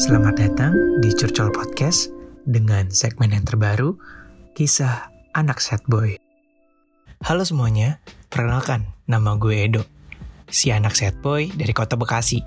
[0.00, 0.72] Selamat datang
[1.04, 2.08] di Curcol Podcast
[2.48, 4.00] dengan segmen yang terbaru,
[4.56, 6.16] Kisah Anak Sad Boy.
[7.20, 8.00] Halo semuanya,
[8.32, 9.84] perkenalkan nama gue Edo,
[10.48, 12.40] si anak sad boy dari kota Bekasi.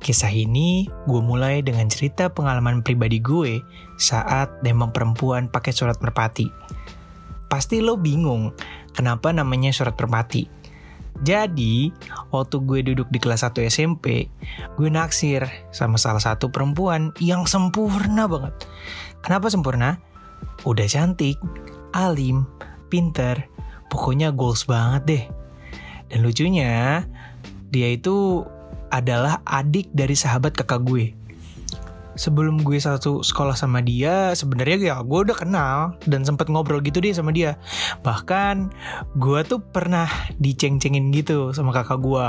[0.00, 3.60] Kisah ini gue mulai dengan cerita pengalaman pribadi gue
[4.00, 6.48] saat nembak perempuan pakai surat merpati.
[7.52, 8.56] Pasti lo bingung
[8.96, 10.48] kenapa namanya surat merpati.
[11.20, 11.92] Jadi,
[12.30, 14.30] waktu gue duduk di kelas 1 SMP,
[14.78, 18.54] gue naksir sama salah satu perempuan yang sempurna banget.
[19.20, 20.00] Kenapa sempurna?
[20.64, 21.36] Udah cantik,
[21.92, 22.46] alim,
[22.88, 23.46] pinter,
[23.92, 25.24] pokoknya goals banget deh.
[26.10, 27.06] Dan lucunya,
[27.70, 28.42] dia itu
[28.90, 31.14] adalah adik dari sahabat kakak gue.
[32.20, 37.00] Sebelum gue satu sekolah sama dia, sebenarnya ya gue udah kenal dan sempet ngobrol gitu
[37.00, 37.56] deh sama dia.
[38.04, 38.68] Bahkan
[39.16, 40.04] gue tuh pernah
[40.36, 42.26] diceng-cengin gitu sama kakak gue.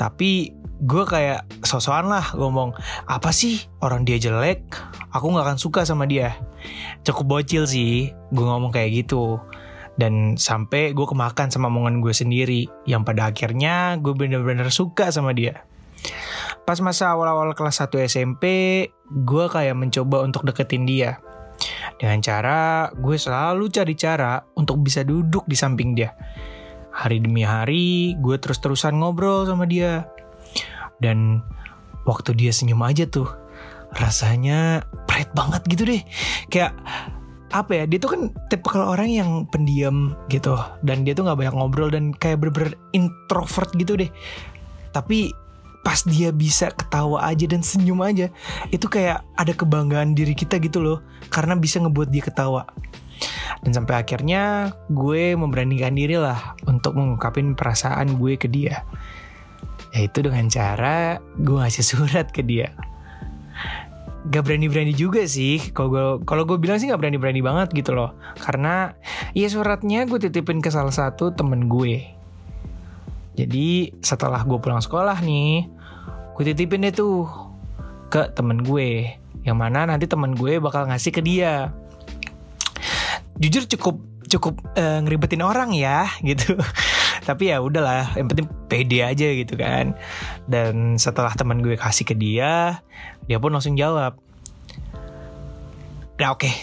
[0.00, 2.72] Tapi gue kayak sosokan lah ngomong
[3.04, 4.64] apa sih orang dia jelek,
[5.12, 6.32] aku nggak akan suka sama dia.
[7.04, 9.36] Cukup bocil sih, gue ngomong kayak gitu
[10.00, 15.36] dan sampai gue kemakan sama omongan gue sendiri yang pada akhirnya gue bener-bener suka sama
[15.36, 15.68] dia
[16.62, 18.44] pas masa awal-awal kelas 1 SMP
[19.10, 21.18] gue kayak mencoba untuk deketin dia.
[21.98, 26.14] Dengan cara gue selalu cari cara untuk bisa duduk di samping dia.
[26.92, 30.06] Hari demi hari gue terus-terusan ngobrol sama dia.
[31.02, 31.42] Dan
[32.06, 33.26] waktu dia senyum aja tuh
[33.98, 36.02] rasanya pride banget gitu deh.
[36.48, 36.78] Kayak
[37.52, 40.54] apa ya dia tuh kan tipe kalau orang yang pendiam gitu.
[40.86, 44.10] Dan dia tuh nggak banyak ngobrol dan kayak bener-bener introvert gitu deh.
[44.92, 45.32] Tapi
[45.82, 48.30] pas dia bisa ketawa aja dan senyum aja
[48.70, 52.70] itu kayak ada kebanggaan diri kita gitu loh karena bisa ngebuat dia ketawa
[53.62, 58.86] dan sampai akhirnya gue memberanikan diri lah untuk mengungkapin perasaan gue ke dia
[59.92, 62.72] yaitu dengan cara gue ngasih surat ke dia
[64.22, 65.58] gak berani-berani juga sih.
[65.74, 68.14] Kalau gue kalau gue bilang sih gak berani-berani banget gitu loh.
[68.38, 68.94] Karena
[69.34, 72.21] ya suratnya gue titipin ke salah satu temen gue.
[73.32, 75.68] Jadi setelah gue pulang sekolah nih,
[76.36, 77.24] gue titipin deh tuh
[78.12, 79.08] ke temen gue.
[79.42, 81.72] Yang mana nanti temen gue bakal ngasih ke dia.
[83.40, 83.96] Jujur cukup
[84.28, 86.56] cukup uh, ngeribetin orang ya gitu.
[87.22, 89.94] Tapi ya udahlah, yang penting pede aja gitu kan.
[90.44, 92.82] Dan setelah teman gue kasih ke dia,
[93.30, 94.18] dia pun langsung jawab.
[96.18, 96.54] Nah oke, okay.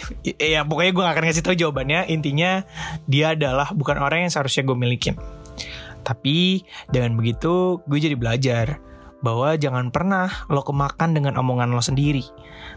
[0.56, 2.08] ya pokoknya gue gak akan ngasih tau jawabannya.
[2.12, 2.64] Intinya
[3.08, 5.16] dia adalah bukan orang yang seharusnya gue milikin.
[6.02, 8.80] Tapi dengan begitu gue jadi belajar
[9.20, 12.24] bahwa jangan pernah lo kemakan dengan omongan lo sendiri.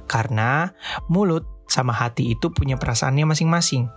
[0.07, 0.71] Karena
[1.07, 3.87] mulut sama hati itu punya perasaannya masing-masing.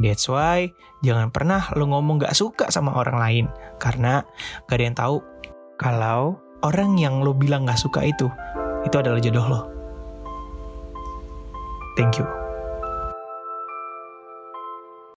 [0.00, 0.72] That's why
[1.04, 3.44] jangan pernah lo ngomong gak suka sama orang lain.
[3.76, 4.24] Karena
[4.66, 5.16] gak ada yang tahu
[5.76, 8.28] kalau orang yang lo bilang gak suka itu,
[8.84, 9.60] itu adalah jodoh lo.
[11.98, 12.39] Thank you.